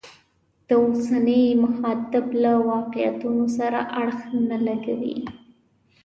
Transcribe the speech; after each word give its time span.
د 0.67 0.69
اوسني 0.85 1.41
مخاطب 1.63 2.25
له 2.43 2.51
واقعیتونو 2.71 3.45
سره 3.57 3.79
اړخ 3.99 4.19
نه 4.49 4.57
لګوي. 4.67 5.17